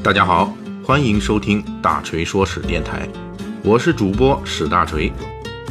[0.00, 0.54] 大家好，
[0.84, 3.06] 欢迎收听大锤说史电台，
[3.64, 5.12] 我是主播史大锤，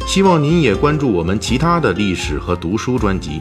[0.06, 3.40] 希望您也关注我们其他的历史和读书专辑，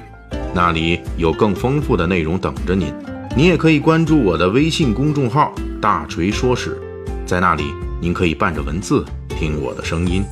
[0.56, 2.92] 那里有更丰富的内容等着您。
[3.36, 6.80] 您也可以关注我的微信公众号“大锤说史”，
[7.28, 7.66] 在那里
[8.00, 10.24] 您可以伴着文字听我的声音。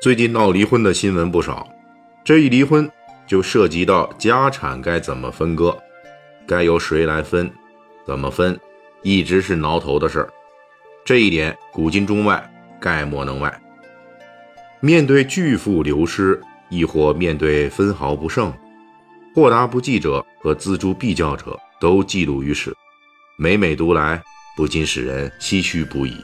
[0.00, 1.66] 最近闹离婚的新闻不少，
[2.24, 2.88] 这一离婚
[3.26, 5.76] 就涉及到家产该怎么分割，
[6.46, 7.50] 该由谁来分，
[8.06, 8.58] 怎么分，
[9.02, 10.28] 一直是挠头的事儿。
[11.04, 13.60] 这一点古今中外概莫能外。
[14.80, 18.52] 面对巨富流失，亦或面对分毫不剩，
[19.34, 22.74] 豁达不计者和锱铢必较者都记录于史，
[23.36, 24.22] 每每读来，
[24.56, 26.16] 不禁使人唏嘘不已。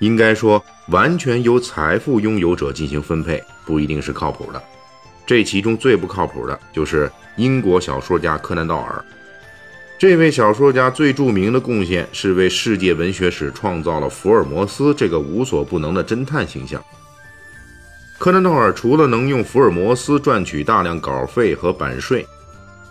[0.00, 4.60] 应该说，完全由财富拥有者进行分配不一定是靠谱的。
[5.26, 9.04] 这其中最不靠谱的就是英国小说家柯南道尔。
[9.98, 16.82] 这位小说家最著名的贡献是为世界文学史创造了福尔摩斯这个无所不能的侦探形象。
[18.18, 22.26] 柯南道尔除了能用福尔摩斯赚取大量稿费和版税，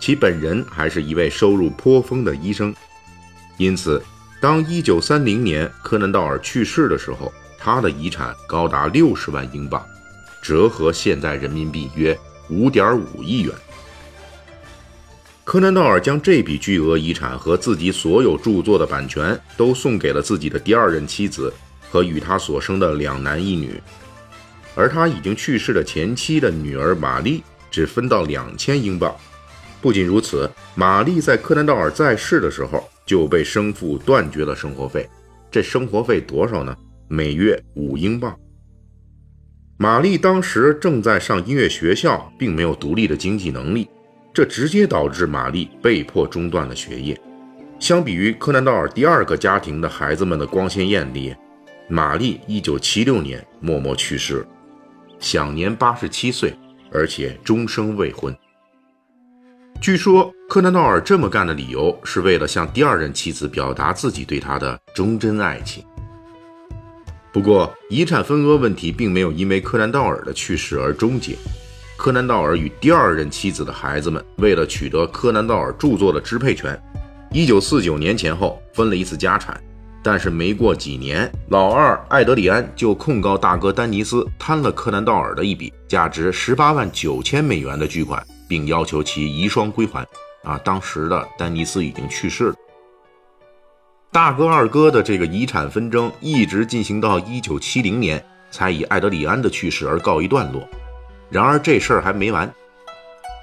[0.00, 2.74] 其本人还是一位收入颇丰的医生，
[3.58, 4.02] 因此。
[4.40, 9.80] 当一九三零年柯南道尔去世的时候，他的遗产高达六十万英镑，
[10.42, 12.18] 折合现在人民币约
[12.52, 13.54] 五点五亿元。
[15.44, 21.52] 柯南道尔将这笔巨额遗产和自己所有著作的版权都送给了自己的第二任妻子
[21.90, 23.82] 和与他所生的两男一女，
[24.74, 29.14] 而他已经去世的前妻的女儿玛丽只分到两千英镑。
[29.80, 32.88] 不仅如此，玛丽在柯南道尔在世的时候。
[33.04, 35.10] 就被生父断绝了生活费，
[35.50, 36.74] 这生活费多少呢？
[37.08, 38.34] 每月五英镑。
[39.82, 43.88] 玛丽当时正在上音乐学校，并没有独立的经济能力，
[44.32, 47.20] 这直接导致玛丽被迫中断了学业。
[47.80, 51.34] 相比于柯南道尔第二个家庭的孩子们的光鲜艳丽，
[51.88, 54.46] 玛丽一九七六年默默去世，
[55.18, 56.56] 享年八十七岁，
[56.92, 58.32] 而且终生未婚。
[59.80, 65.84] 据说柯南道尔这么干的理由是为了向第二任妻子表达自己对她的忠贞爱情。
[67.32, 71.36] 不过，遗产分割问题并没有因为柯南道尔的去世而终结。
[71.96, 76.78] 柯南道尔与第二任妻子的孩子们为了取得柯南道尔著作的支配权
[77.32, 79.58] ，1949年前后分了一次家产。
[80.02, 88.22] 但是没过几年，老二艾德里安就控告大哥丹尼斯贪了柯南道尔的一笔价值18万九千美元的巨款。
[88.52, 90.06] 并要求其遗孀归还。
[90.42, 92.54] 啊，当时的丹尼斯已经去世了。
[94.12, 100.68] 大哥二哥的这个遗产纷争一直进行到一九七零年，才以艾德里安的去世而告一段落。
[101.30, 102.52] 然而这事儿还没完。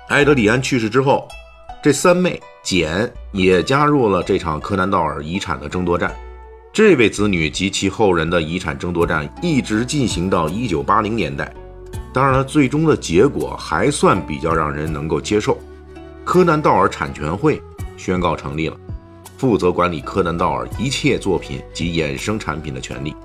[0.09, 1.27] 艾德里安去世之后，
[1.81, 6.15] 这三妹简也加入了这场柯南道尔遗产的争夺战。
[6.71, 11.51] 这位子女及其后人的遗产争夺战一直进行到一九八零年代。
[12.13, 15.57] 当然了，最终的结果还算比较让人能够接受。
[16.23, 17.59] 柯南道尔产权会
[17.97, 18.77] 宣告成立了，
[19.39, 23.15] 负责管理柯南道尔一切作品及衍生产品的权利。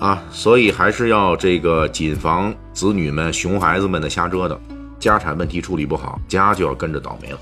[0.00, 4.58] 啊，所以还是要这个谨防子女们、熊孩子们的瞎折腾，
[4.98, 7.38] 家产问题处理不好，家就要跟着倒霉了。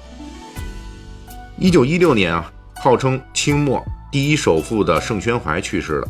[1.56, 6.09] 一九一六年啊，号称清末第一首富的盛宣怀去世了。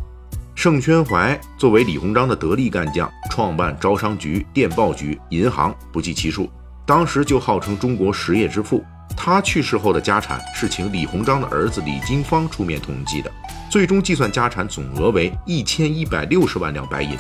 [0.55, 6.49] 盛宣怀作为李鸿章的得力干将，创办招商局、电报局、银行，不计其数。
[6.87, 8.83] 当时就号称中国实业之父。
[9.17, 13.31] 他去世后的家产是请李鸿章的儿子李经方出面统计的，
[13.71, 17.17] 最终计算家产总额为一千一百六十万两白银，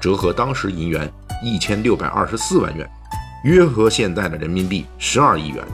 [0.00, 1.10] 折合当时银元
[1.42, 2.88] 一千六百二十四万元，
[3.44, 5.64] 约合现在的人民币十二亿元。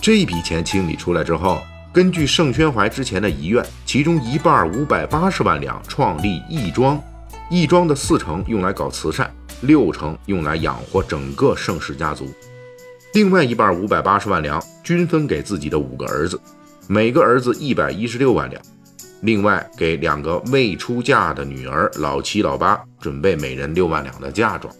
[0.00, 1.58] 这笔钱清理出来之后。
[1.92, 7.02] 根据盛宣怀之前的遗愿，其中一半五百八十万两创立义庄，
[7.48, 12.30] 义庄的四成用来搞慈善，六成用来养活整个盛氏家族，
[13.16, 16.38] 另外一半五百八十万两均分给自己的五个儿子，
[16.86, 18.62] 每个儿子一百一十六万两，
[19.22, 24.70] 另外给两个未出嫁的女儿老七、老八准备每人六万两的嫁妆。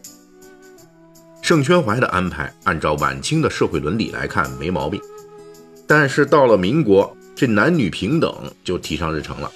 [1.40, 5.00] 盛宣怀的安排，按照晚清的社会伦理来看没毛病。
[5.86, 8.30] 但是到了民国，这男女平等
[8.62, 9.50] 就提上日程了。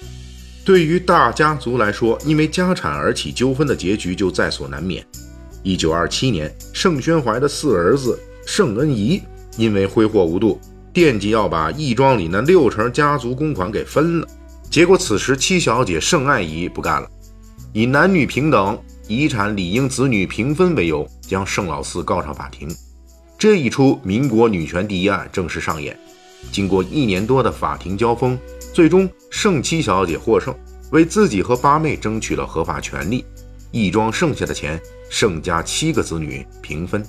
[0.65, 5.05] 对于大家族来说，因为家产而起纠纷的结局就在所难免。
[5.61, 8.19] 一九二七年，盛宣怀的四儿子
[8.53, 9.23] 盛恩仪
[9.55, 10.59] 因为挥霍无度，
[10.91, 14.27] 惦记要把义庄里那六成家族公款给分了。
[14.69, 17.09] 结果此时七小姐盛爱仪不干了，
[17.71, 18.77] 以男女平等、
[19.07, 22.67] 遗产理应子女平分为由，将盛老四告上法庭。
[23.39, 25.97] 这一出民国女权第一案正式上演。
[26.51, 28.37] 经过一年多的法庭交锋，
[28.73, 30.53] 最终盛七小姐获胜，
[30.91, 33.23] 为自己和八妹争取了合法权利。
[33.71, 34.77] 义庄剩下的钱，
[35.09, 37.01] 盛家七个子女平分。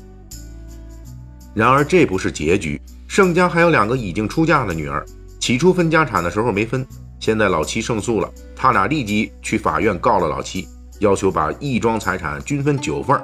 [1.55, 5.05] 然而这不是结局，盛家还有两个已经出嫁的女儿，
[5.39, 6.87] 起初分家产的时候没分，
[7.21, 10.67] 现在老七胜诉了，他俩立即去法院告了老七，
[11.01, 13.21] 要求把义庄财产均分九份。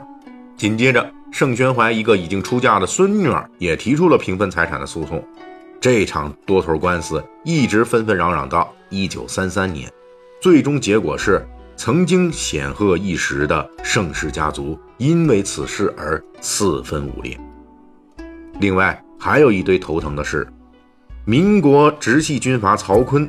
[0.57, 5.25] 紧接着，盛宣怀一个已经出嫁的孙女儿也提出了平分财产的诉讼。
[5.81, 9.89] 这场多头官司一直纷纷攘攘到一九三三年，
[10.43, 11.47] 最终结果是
[11.77, 17.39] 曾经显赫一时的盛氏家族因为此事而四分五裂。
[18.61, 20.47] 另外还有一堆头疼的事，
[21.25, 23.29] 民国直系军阀曹锟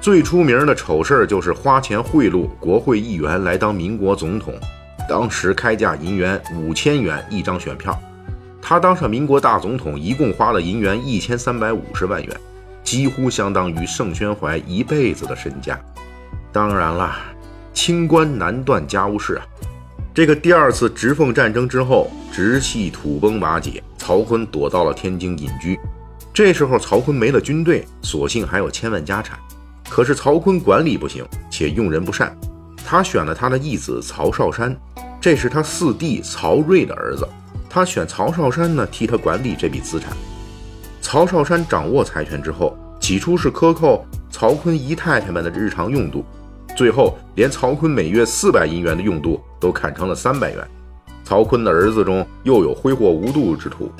[0.00, 4.54] 最出名的丑事就是花钱贿赂国会议员来当民国总统，
[5.08, 7.98] 当时开价银元五千元一张选票。
[8.62, 12.40] 他当上民国大总统，一共花了银元一千三百五十万元，
[12.84, 15.76] 几乎相当于盛宣怀一辈子的身价。
[16.52, 17.16] 当然了，
[17.72, 19.42] 清官难断家务事啊。
[20.18, 25.78] 这个第二次直奉战争之后，直系土崩瓦解，曹锟躲到了天津隐居。
[26.34, 29.38] 这时候，曹锟没了军队，所幸还有千万家产。
[29.88, 32.36] 可是曹锟管理不行，且用人不善。
[32.84, 34.76] 他选了他的义子曹少山，
[35.20, 37.24] 这是他四弟曹睿的儿子。
[37.70, 40.16] 他选曹少山呢，替他管理这笔资产。
[41.00, 46.24] 曹少山掌握财权之后，起初是克扣曹锟姨太太们的日常用度，
[46.76, 50.68] 最后连曹锟每月四百银元的用度都砍成了三百元。
[51.24, 53.92] 曹锟的儿子中又有挥霍无度之徒，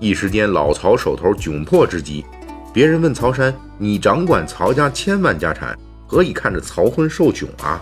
[0.00, 2.24] 一时间老曹手头窘迫之极。
[2.72, 7.80] 别人问曹山：“你掌管曹家千万家产，何以看着曹锟受窘啊？”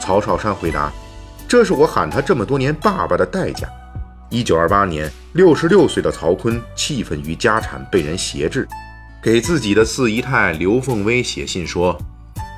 [0.00, 0.90] 曹少山回答
[1.46, 3.68] ：“这是我喊他这么多年爸爸的代价。”
[4.30, 8.66] 一九二八年，六十六岁的曹锟气愤于家产被人挟制，
[9.22, 11.96] 给自己的四姨太刘凤薇写信说：“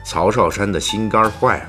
[0.07, 1.65] 曹少山的心肝坏了，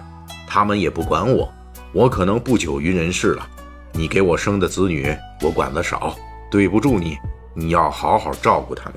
[0.48, 1.51] 他们也不管我，
[1.95, 3.47] 我可能不久于人世了。
[3.94, 6.13] 你给我生的子女，我管得少，
[6.51, 7.18] 对不住你，
[7.53, 8.95] 你要好好照顾他们。”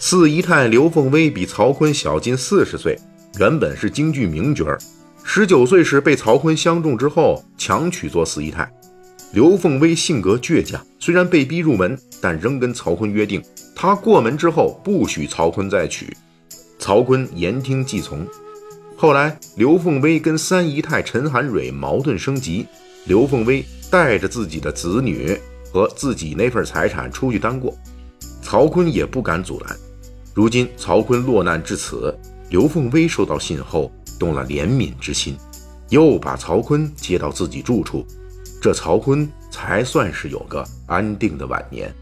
[0.00, 2.98] 四姨太刘凤薇比曹锟小近四十岁，
[3.38, 4.78] 原本是京剧名角儿，
[5.24, 8.66] 十九岁时被曹锟相中之后，强娶做四姨太。
[9.34, 13.42] 刘凤薇性格倔强，虽然被逼入门，但仍跟曹锟约定，
[13.76, 16.16] 她过门之后不许曹锟再娶。
[16.78, 18.26] 曹锟言听计从。
[18.96, 22.66] 后来，刘凤威跟三姨太陈含蕊矛盾升级，
[23.06, 25.38] 刘凤威带着自己的子女
[25.72, 27.76] 和自己那份财产出去单过，
[28.40, 29.76] 曹锟也不敢阻拦。
[30.32, 32.16] 如今曹锟落难至此，
[32.50, 35.36] 刘凤威收到信后动了怜悯之心，
[35.90, 38.06] 又把曹锟接到自己住处。
[38.62, 41.92] 这曹锟才算是有个安定的晚年。